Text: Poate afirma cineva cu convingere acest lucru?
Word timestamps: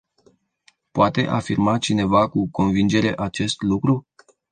Poate 0.91 1.27
afirma 1.27 1.77
cineva 1.77 2.29
cu 2.29 2.49
convingere 2.51 3.13
acest 3.17 3.61
lucru? 3.61 4.07